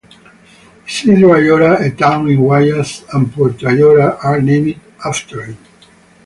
Isidro 0.87 1.31
Ayora, 1.37 1.75
a 1.75 1.91
town 1.95 2.27
in 2.27 2.39
Guayas, 2.39 3.05
and 3.13 3.31
Puerto 3.31 3.67
Ayora, 3.67 4.17
are 4.23 4.41
named 4.41 4.81
after 5.05 5.43
him. 5.43 5.55